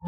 [0.00, 0.06] 又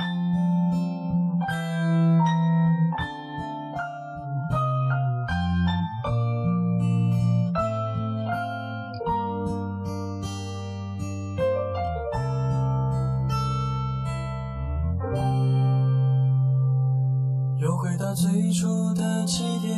[17.77, 19.77] 回到最初的起点，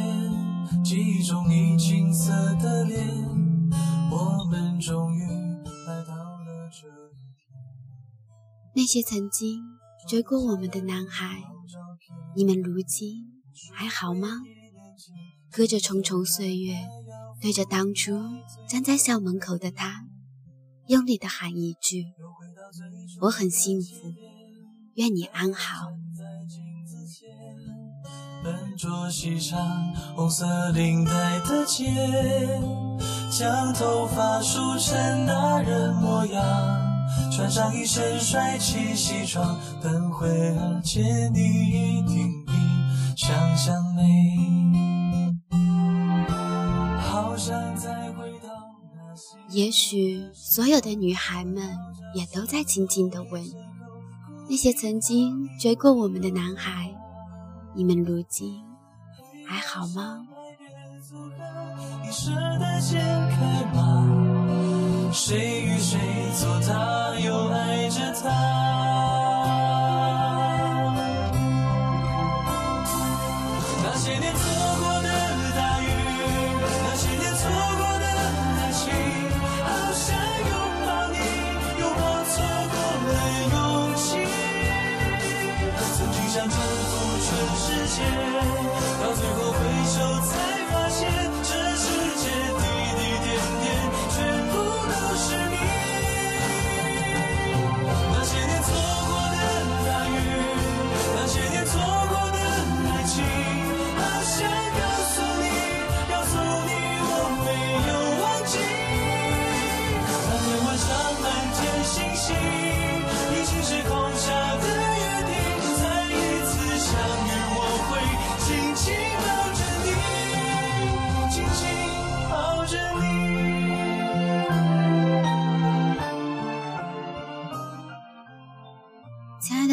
[0.84, 3.08] 记忆中你青涩的脸，
[4.10, 5.24] 我们终于
[5.86, 7.48] 来到了这一天。
[8.74, 9.71] 那些曾经
[10.12, 11.42] 追过我们的男孩，
[12.36, 13.32] 你们如今
[13.72, 14.28] 还好吗？
[15.50, 16.86] 隔着重重岁月，
[17.40, 18.12] 对着当初
[18.68, 20.04] 站在校门口的他，
[20.86, 22.04] 用力的喊一句
[23.22, 24.12] ：“我很幸福，
[24.96, 25.86] 愿你安好。”
[28.44, 31.86] 笨拙细长红色领带的结，
[33.30, 36.91] 将头发梳成大人模样，
[37.30, 42.52] 穿上一身帅气西装，等会儿见你一定比
[43.16, 44.02] 想象美。
[46.98, 48.48] 好想再回到
[48.94, 51.76] 那些也许所有的女孩们
[52.14, 53.44] 也都在静静的问：
[54.48, 56.94] 那些曾经追过我们的男孩，
[57.74, 58.62] 你们如今
[59.46, 60.26] 还好吗？
[62.04, 64.21] 你舍得解开吗？
[65.12, 65.98] 谁与谁
[66.40, 68.30] 做他，又爱着他？
[73.84, 74.40] 那些年错
[74.80, 75.08] 过的
[75.54, 75.84] 大雨，
[76.82, 77.42] 那些年错
[77.76, 78.06] 过的
[78.56, 78.88] 爱情，
[79.62, 80.16] 好想
[80.48, 81.14] 拥抱你，
[81.78, 82.34] 拥抱错
[82.72, 82.74] 过
[83.06, 83.12] 的
[83.52, 83.54] 勇
[83.94, 84.08] 气。
[85.94, 86.90] 曾经想征服
[87.20, 87.28] 全
[87.60, 87.64] 世
[87.94, 88.00] 界，
[89.02, 89.38] 到最后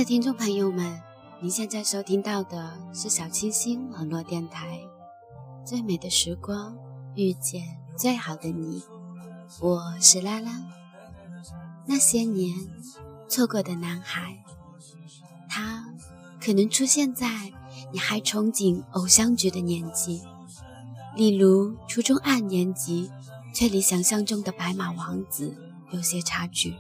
[0.10, 1.00] 听众朋友们，
[1.40, 4.80] 您现在收听到的是小清新网络电台
[5.64, 6.76] 《最美的时光
[7.14, 8.82] 遇见最好的你》，
[9.62, 10.64] 我是拉拉。
[11.86, 12.58] 那些年
[13.28, 14.44] 错过的男孩，
[15.48, 15.86] 他
[16.42, 17.54] 可能出现在
[17.94, 20.24] 你还憧憬偶像剧的年纪，
[21.16, 23.12] 例如初中二年级，
[23.54, 25.56] 却离想象中的白马王子
[25.92, 26.74] 有些差距。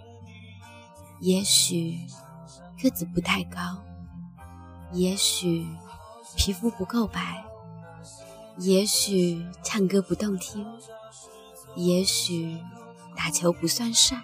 [1.19, 1.99] 也许
[2.81, 3.59] 个子不太高，
[4.93, 5.67] 也许
[6.37, 7.43] 皮肤不够白，
[8.57, 10.65] 也许唱歌不动听，
[11.75, 12.57] 也许
[13.17, 14.21] 打球不算帅，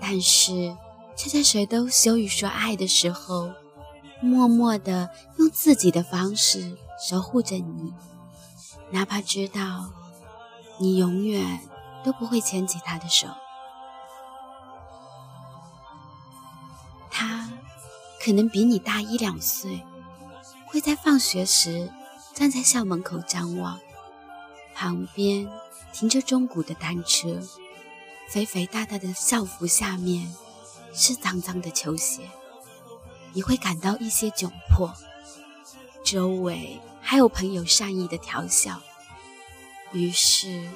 [0.00, 0.76] 但是
[1.16, 3.50] 却在谁都羞于说爱的时候，
[4.22, 7.92] 默默地用自己的方式守护着你，
[8.90, 9.90] 哪怕知道
[10.78, 11.60] 你永远
[12.04, 13.26] 都不会牵起他的手。
[17.24, 17.48] 他
[18.22, 19.82] 可能比你大一两岁，
[20.66, 21.90] 会在放学时
[22.34, 23.80] 站在校门口张望，
[24.74, 25.48] 旁边
[25.90, 27.40] 停着中古的单车，
[28.28, 30.34] 肥肥大大的校服下面
[30.92, 32.28] 是脏脏的球鞋，
[33.32, 34.92] 你会感到一些窘迫。
[36.04, 38.82] 周围还有朋友善意的调笑，
[39.92, 40.68] 于是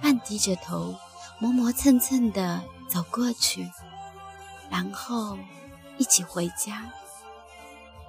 [0.00, 0.94] 半低着头，
[1.38, 3.70] 磨磨蹭蹭的走过去，
[4.70, 5.36] 然后。
[5.96, 6.90] 一起回家，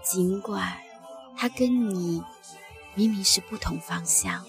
[0.04, 0.78] 尽管
[1.38, 2.24] 他跟你
[2.94, 4.44] 明明是不同方向。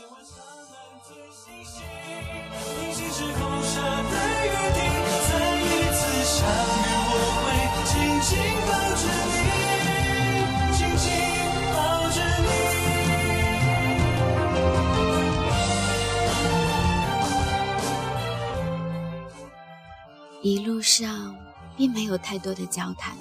[20.43, 21.37] 一路上
[21.77, 23.17] 并没有太多的交谈。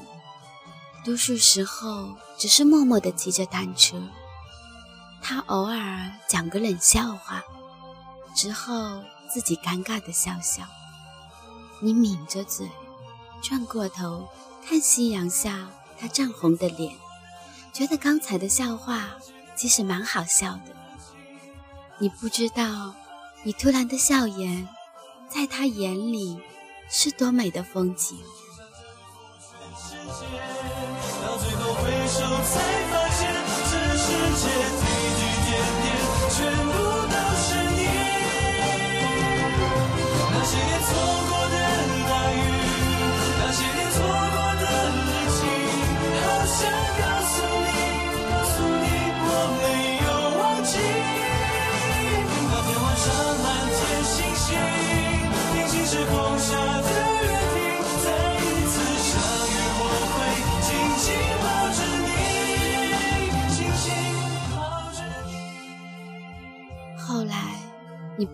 [1.06, 4.02] 多数时候只是默默地骑着单车，
[5.22, 7.44] 他偶尔讲个冷笑话，
[8.36, 10.64] 之后自己尴尬地笑笑。
[11.80, 12.68] 你抿着嘴，
[13.44, 14.28] 转过头
[14.68, 15.70] 看夕阳下
[16.00, 16.96] 他涨红的脸，
[17.72, 19.12] 觉得刚才的笑话
[19.56, 20.76] 其实蛮好笑的。
[22.00, 22.96] 你不知道，
[23.44, 24.68] 你突然的笑颜，
[25.30, 26.42] 在他眼里
[26.90, 28.18] 是多美的风景。
[32.18, 32.95] 就在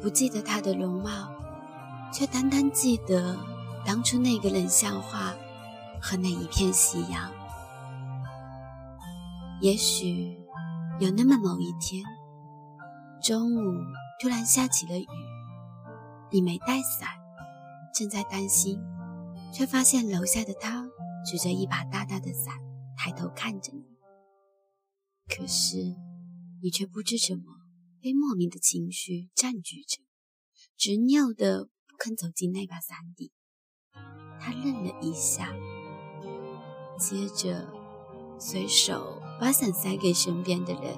[0.01, 1.30] 不记得他的容貌，
[2.12, 3.38] 却单单记得
[3.86, 5.33] 当初那个冷笑话
[6.01, 7.31] 和那一片夕阳。
[9.62, 10.36] 也许
[11.00, 12.03] 有那么某一天，
[13.21, 13.77] 中午
[14.19, 15.07] 突然下起了雨，
[16.31, 17.07] 你没带伞，
[17.94, 18.81] 正在担心，
[19.54, 20.83] 却发现楼下的他
[21.30, 22.56] 举着一把大大的伞，
[22.97, 23.86] 抬头看着你。
[25.30, 25.77] 可是
[26.63, 27.44] 你却不知怎么
[28.01, 30.01] 被莫名的情绪占据着，
[30.75, 33.31] 执拗的不肯走进那把伞底。
[34.39, 35.53] 他愣了一下，
[36.98, 37.68] 接着
[38.39, 40.98] 随手把伞塞给身边的人，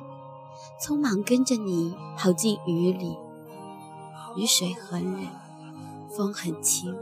[0.81, 3.17] 匆忙跟着你跑进雨里。
[4.37, 5.27] 雨水很冷，
[6.15, 6.95] 风很轻，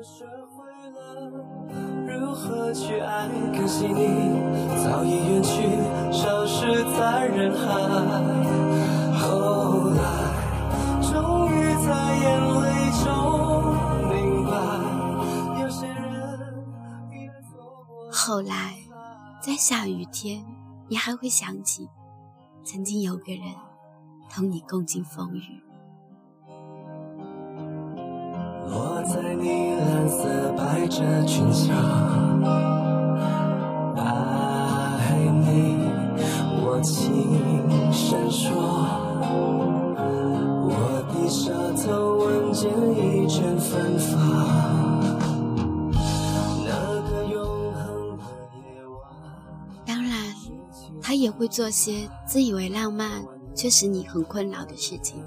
[2.34, 3.30] 何去爱？
[3.56, 4.00] 可惜你
[4.84, 5.62] 早已远去，
[6.12, 8.91] 消失在人海。
[9.22, 10.02] 后来，
[11.02, 11.54] 终于
[11.86, 12.26] 在眼
[12.64, 12.66] 泪
[13.04, 13.06] 中
[14.10, 14.12] 明
[14.46, 14.52] 白，
[15.62, 15.96] 有些人。
[18.12, 18.76] 后来，
[19.40, 20.44] 在下雨天，
[20.88, 21.88] 你还会想起，
[22.64, 23.44] 曾经有个人
[24.30, 25.64] 同你共经风雨。
[28.68, 31.74] 落在你蓝色百褶裙下，
[33.98, 35.81] 爱你，
[43.72, 44.20] 芬芳，
[49.86, 50.36] 当然，
[51.02, 53.24] 他也会做些自以为浪漫
[53.56, 55.24] 却使你很困扰的事情，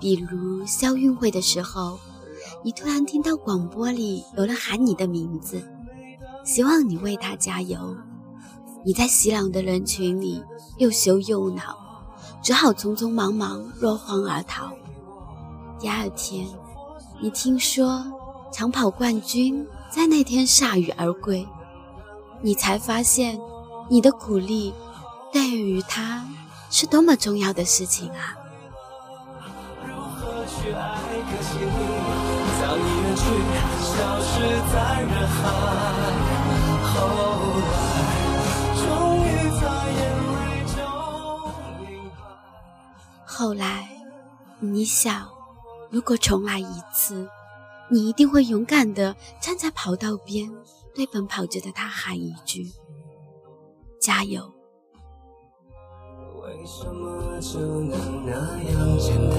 [0.00, 2.00] 比如校运会的时候，
[2.64, 5.62] 你突然听到广播里有人喊你的名字，
[6.44, 7.96] 希望你为他加油。
[8.84, 10.42] 你在熙攘的人群里
[10.78, 11.76] 又羞又恼，
[12.42, 14.72] 只好匆匆忙忙落荒而逃。
[15.78, 16.44] 第二天，
[17.18, 18.04] 你听说
[18.52, 21.48] 长跑冠军在那天铩羽而归，
[22.42, 23.40] 你才发现
[23.88, 24.74] 你的鼓励
[25.32, 26.24] 对于他
[26.70, 28.36] 是多么重要的事情啊！
[29.86, 30.98] 如何去爱？
[31.28, 31.70] 可惜你
[32.60, 33.22] 早已远去，
[33.80, 34.30] 消失
[34.72, 35.36] 在人海。
[36.84, 36.94] 后
[37.64, 37.72] 来，
[38.76, 38.84] 终
[39.24, 39.26] 于
[39.58, 39.98] 在眼
[40.36, 40.36] 泪
[40.74, 40.76] 中
[41.80, 42.20] 明白。
[43.24, 43.88] 后来，
[44.60, 45.28] 你想，
[45.90, 47.28] 如果重来一次，
[47.88, 50.50] 你一定会勇敢的站在跑道边，
[50.94, 52.66] 对奔跑着的他喊一句
[54.00, 54.52] ：“加油！”
[56.42, 58.32] 为什么就能那
[58.64, 59.38] 样简单？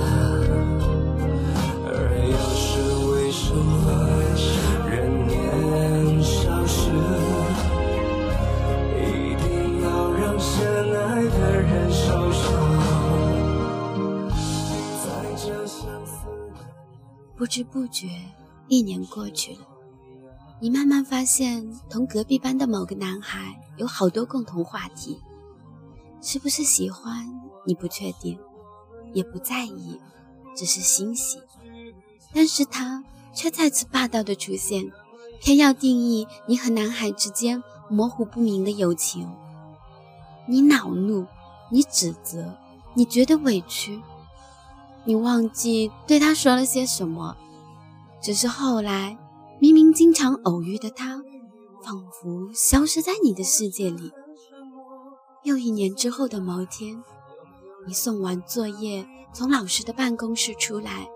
[1.89, 1.91] 而
[2.23, 2.79] 又是
[3.11, 3.75] 为什么
[4.89, 4.91] 人
[5.27, 6.89] 年少时，
[17.37, 18.09] 不知不觉，
[18.67, 19.59] 一年过去了，
[20.59, 25.21] 你慢慢发现，同隔壁班的某个男孩有好多共同话题，
[26.19, 27.29] 是不是喜欢
[27.63, 28.39] 你不确定，
[29.13, 29.99] 也不在意，
[30.55, 31.37] 只是欣喜。
[32.33, 33.03] 但是他
[33.35, 34.91] 却再次霸道的出现，
[35.39, 39.31] 偏要定义你和男孩之间模糊不明的友情。
[40.47, 41.27] 你恼怒，
[41.71, 42.57] 你指责，
[42.95, 44.01] 你觉得委屈，
[45.07, 47.37] 你忘记对他说了些什么。
[48.21, 49.17] 只是后来，
[49.57, 51.23] 明明经常偶遇的他，
[51.81, 54.11] 仿佛消失在你的世界里。
[55.43, 57.01] 又一年之后的某天，
[57.87, 61.07] 你送完作业，从老师的办公室出来，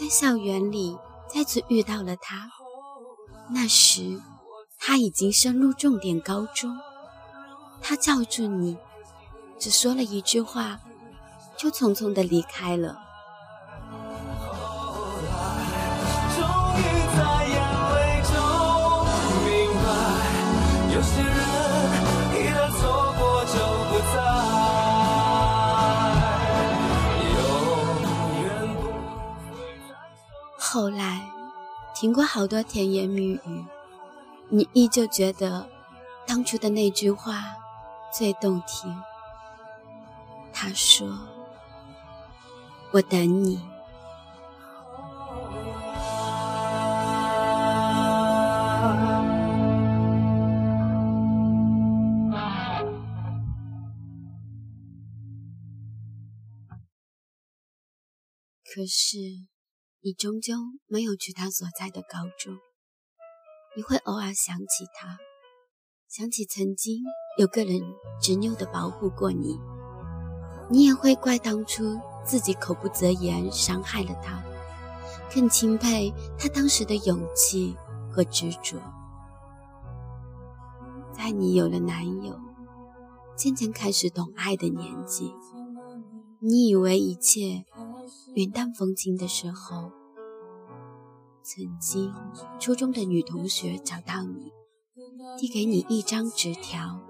[0.00, 0.96] 在校园里
[1.28, 2.48] 再次遇到了他。
[3.50, 4.18] 那时，
[4.78, 6.74] 他已经升入重点高中。
[7.82, 8.78] 他叫住你，
[9.58, 10.80] 只说了一句话，
[11.64, 12.94] 就匆匆的离开了。
[30.58, 31.22] 后来，
[31.94, 33.64] 听过好多甜言蜜语，
[34.50, 35.66] 你依旧觉得
[36.26, 37.42] 当初的那句话
[38.12, 38.94] 最动听。
[40.52, 41.08] 他说
[42.94, 43.58] ：“我等你。”
[58.72, 59.18] 可是，
[60.00, 60.54] 你终究
[60.86, 62.56] 没有去他所在的高中。
[63.76, 65.18] 你会偶尔想起他，
[66.08, 67.02] 想起曾经
[67.38, 67.80] 有个人
[68.22, 69.58] 执拗地保护过你。
[70.70, 74.42] 你也会怪当初自己口不择言，伤害了他，
[75.32, 77.76] 更钦佩他当时的勇气
[78.10, 78.78] 和执着。
[81.12, 82.40] 在你有了男友，
[83.36, 85.32] 渐渐开始懂爱的年纪，
[86.40, 87.64] 你以为一切
[88.34, 89.92] 云淡风轻的时候，
[91.42, 92.12] 曾经
[92.58, 94.52] 初中的女同学找到你，
[95.38, 97.00] 递给你一张纸条。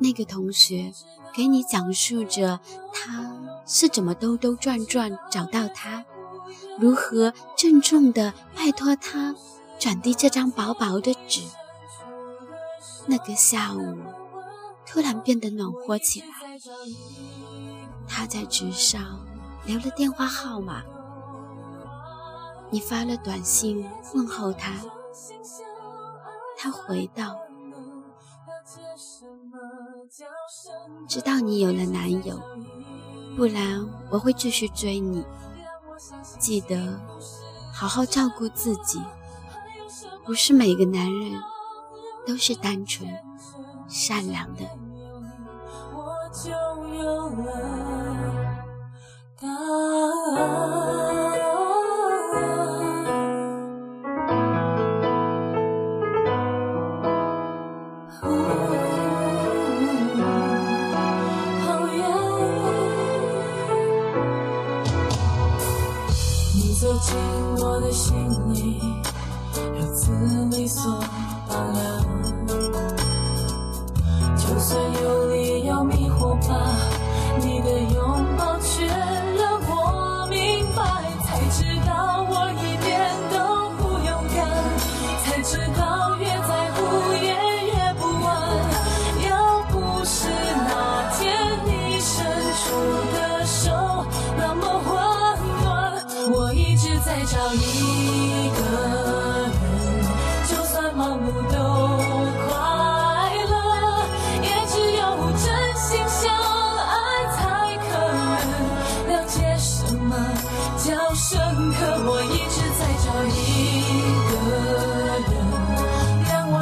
[0.00, 0.92] 那个同学
[1.34, 2.58] 给你讲述着
[2.92, 6.04] 他是怎么兜兜转转找到他，
[6.78, 9.34] 如何郑重地拜托他
[9.78, 11.42] 转递这张薄薄的纸。
[13.06, 13.98] 那个下午
[14.86, 16.26] 突然变得暖和起来。
[18.08, 19.20] 他在纸上
[19.64, 20.82] 留了电话号码，
[22.70, 24.72] 你发了短信问候他，
[26.56, 27.36] 他回道。
[31.08, 32.40] 知道你有了男友，
[33.36, 35.24] 不然我会继续追你。
[36.38, 37.00] 记得
[37.72, 39.00] 好好照顾自己，
[40.24, 41.40] 不是每个男人
[42.26, 43.08] 都是单纯
[43.88, 44.62] 善良的。
[46.32, 46.52] 进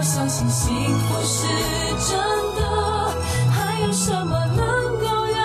[0.09, 1.47] 相信幸福是
[2.09, 2.19] 真
[2.57, 2.63] 的。
[3.53, 5.39] 还有什么能够让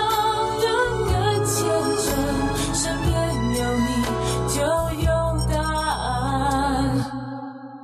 [0.58, 0.64] 人
[1.04, 1.12] 更
[1.44, 1.54] 虔
[2.00, 2.06] 诚？
[2.72, 3.12] 身边
[3.58, 3.88] 有你
[4.48, 4.56] 就
[5.02, 5.12] 有
[5.52, 5.54] 答
[6.00, 6.96] 案。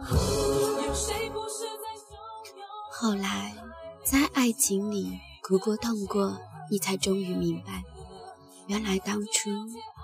[0.09, 1.85] 有谁不是在？
[2.91, 3.55] 后来，
[4.03, 6.35] 在爱情里哭过痛过，
[6.71, 7.85] 你才终于明白，
[8.69, 9.51] 原来当初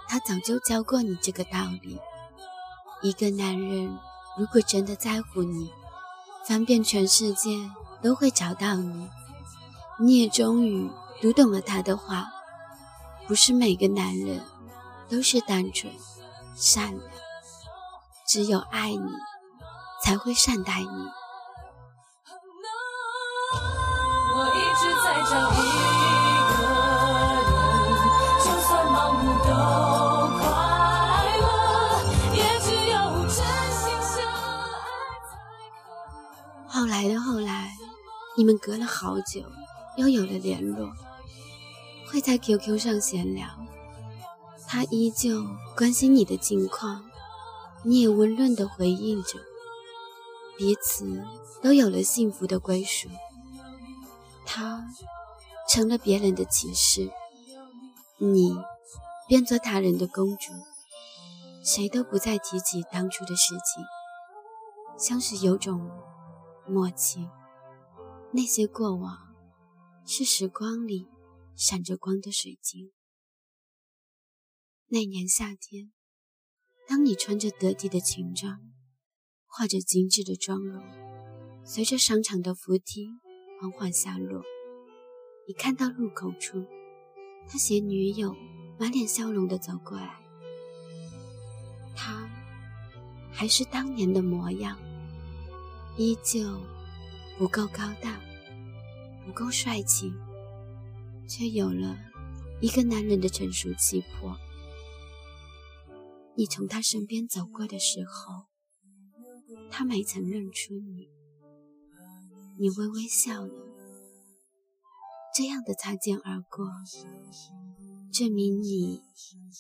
[0.07, 1.99] 他早就教过你这个道理。
[3.01, 3.99] 一个男人
[4.37, 5.71] 如果真的在乎你，
[6.47, 7.51] 翻遍全世界
[8.01, 9.11] 都会找到你。
[9.99, 10.89] 你也终于
[11.21, 12.29] 读懂了他的话，
[13.27, 14.41] 不是每个男人
[15.09, 15.93] 都是单纯
[16.55, 17.01] 善良，
[18.29, 19.11] 只有爱你
[20.05, 20.87] 才会善待你。
[24.37, 25.57] 我一直在找一
[26.53, 26.63] 个
[27.43, 27.51] 人，
[28.45, 29.51] 就算盲目都
[36.97, 37.77] 来的后来，
[38.39, 39.43] 你们隔了好久，
[39.99, 40.95] 又有了联络，
[42.09, 43.47] 会在 QQ 上闲聊。
[44.67, 45.45] 他依旧
[45.77, 47.05] 关心你的近况，
[47.85, 49.39] 你也温润地回应着，
[50.57, 51.23] 彼此
[51.63, 53.11] 都有了幸福的归属。
[54.47, 54.89] 他
[55.69, 57.11] 成了别人的骑士，
[58.17, 58.57] 你
[59.29, 60.51] 变做他人的公主，
[61.63, 63.85] 谁都不再提起当初的事情，
[64.99, 65.91] 像是有种
[66.69, 67.29] 默契。
[68.33, 69.35] 那些过往，
[70.05, 71.09] 是时光里
[71.55, 72.93] 闪着光的水晶。
[74.89, 75.93] 那年夏天，
[76.87, 78.61] 当你穿着得体的裙装，
[79.47, 80.85] 画着精致的妆容，
[81.65, 83.09] 随着商场的扶梯
[83.61, 84.43] 缓缓下落，
[85.49, 86.65] 你看到路口处，
[87.49, 88.37] 他携女友
[88.79, 90.23] 满脸笑容地走过来。
[91.97, 92.29] 他
[93.33, 94.79] 还是当年的模样，
[95.99, 96.61] 依旧
[97.39, 98.21] 不够高大，
[99.25, 100.13] 不够帅气，
[101.27, 101.97] 却有了
[102.61, 104.37] 一个男人的成熟气魄。
[106.35, 108.45] 你从他身边走过的时候，
[109.71, 111.09] 他没曾认出你，
[112.59, 113.55] 你微微笑了。
[115.35, 116.67] 这样的擦肩而过，
[118.13, 119.01] 证明你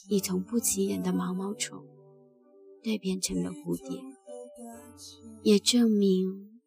[0.08, 1.82] 已从不起眼的毛毛虫
[2.82, 4.02] 蜕变成了蝴蝶，
[5.42, 6.60] 也证明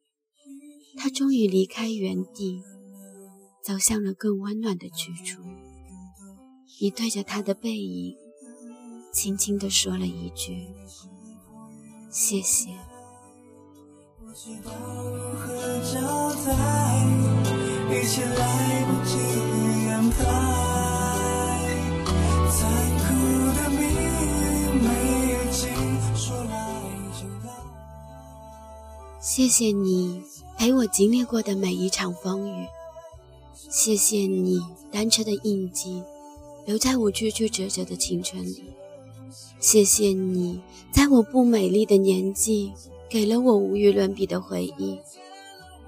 [0.97, 2.61] 他终于离开原地，
[3.63, 5.41] 走向了更温暖的去处。
[6.81, 8.15] 你对着他的背影，
[9.13, 10.67] 轻轻地说了一句
[12.09, 12.69] ：“谢谢。”
[17.91, 19.17] 一切来不及
[19.89, 20.17] 安排，
[29.21, 30.23] 谢谢你
[30.57, 32.65] 陪我经历过的每一场风雨，
[33.69, 34.61] 谢谢你
[34.91, 36.01] 单车的印记
[36.65, 38.63] 留在我曲曲折折的青春里，
[39.59, 40.61] 谢谢你
[40.93, 42.71] 在我不美丽的年纪
[43.09, 44.97] 给了我无与伦比的回忆。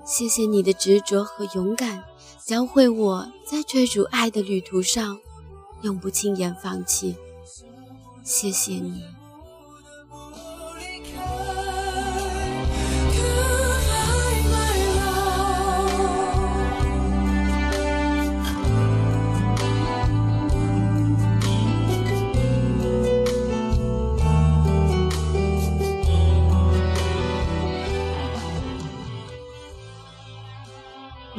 [0.06, 2.04] 谢谢你的执着和勇敢，
[2.46, 5.18] 教会我在追逐爱的旅途上，
[5.84, 7.16] 永不轻言放弃。
[8.24, 9.04] 谢谢你。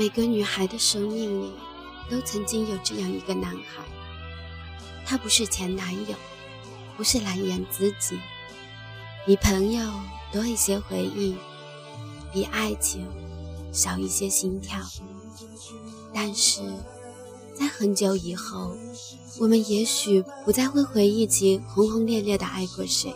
[0.03, 1.53] 每个女孩的生命里，
[2.11, 3.85] 都曾经有这样一个男孩。
[5.07, 6.17] 他不是前男友，
[6.97, 8.19] 不是蓝颜知己，
[9.25, 9.89] 比朋友
[10.33, 11.37] 多一些回忆，
[12.33, 13.07] 比爱情
[13.71, 14.77] 少一些心跳。
[16.13, 16.63] 但是
[17.55, 18.77] 在很久以后，
[19.39, 23.15] 我们也许不再会回忆起轰轰烈烈的爱过谁，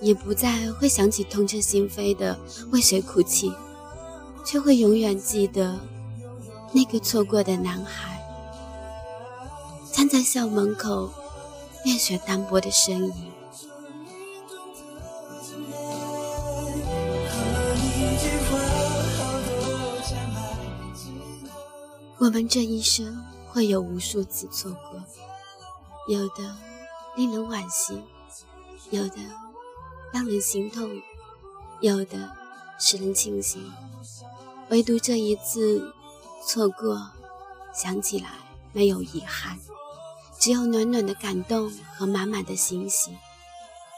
[0.00, 2.38] 也不再会想起痛彻心扉的
[2.70, 3.52] 为谁哭泣，
[4.44, 5.76] 却会永远记得。
[6.76, 8.22] 那个错过的男孩，
[9.94, 11.10] 站在校门口，
[11.82, 13.32] 面雪单薄的身影。
[22.18, 25.02] 我们这一生会有无数次错过，
[26.08, 26.54] 有的
[27.16, 27.98] 令人惋惜，
[28.90, 29.16] 有的
[30.12, 30.90] 让人心痛，
[31.80, 32.30] 有的
[32.78, 33.72] 使人庆幸，
[34.68, 35.94] 唯独这一次。
[36.44, 37.10] 错过，
[37.74, 38.30] 想起来
[38.72, 39.58] 没有遗憾，
[40.38, 43.10] 只有暖暖的感动和满满的欣喜。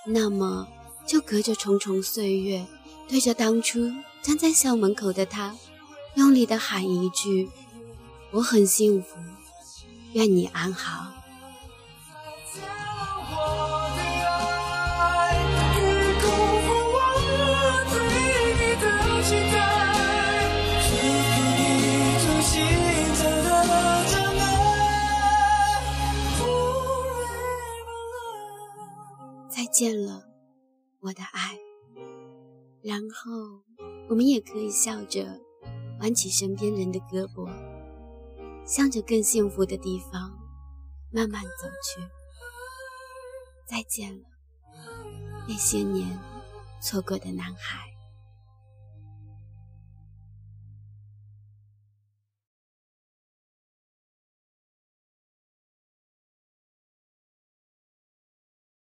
[0.07, 0.67] 那么，
[1.07, 2.67] 就隔着重重岁月，
[3.09, 3.91] 对着当初
[4.23, 5.55] 站在校门口的他，
[6.15, 7.51] 用力的喊一句
[8.33, 9.17] ：“我很幸福，
[10.13, 11.13] 愿你安好。”
[29.79, 30.25] 见了
[30.99, 31.57] 我的爱，
[32.83, 33.63] 然后
[34.09, 35.41] 我们也可以笑着
[36.01, 37.49] 挽起身边人的胳膊，
[38.67, 40.37] 向着更幸福的地方
[41.13, 42.01] 慢慢走去。
[43.69, 44.25] 再见了，
[45.47, 46.19] 那些年
[46.83, 47.79] 错过的男孩。